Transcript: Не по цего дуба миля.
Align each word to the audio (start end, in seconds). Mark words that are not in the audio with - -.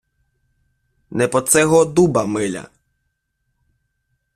Не 1.21 1.27
по 1.35 1.41
цего 1.57 1.85
дуба 2.01 2.25
миля. 2.37 2.65